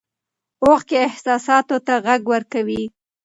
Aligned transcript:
اوښکې 0.63 0.97
احساساتو 1.07 1.77
ته 1.85 1.93
غږ 2.05 2.21
ورکوي. 2.33 2.83